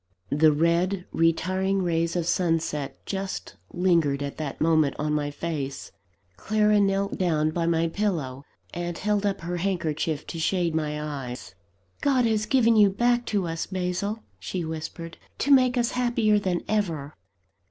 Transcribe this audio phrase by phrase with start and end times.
[0.31, 5.91] The red, retiring rays of sunset just lingered at that moment on my face.
[6.37, 8.41] Clara knelt down by my pillow,
[8.73, 11.53] and held up her handkerchief to shade my eyes
[12.01, 16.63] "God has given you back to us, Basil," she whispered, "to make us happier than
[16.67, 17.13] ever."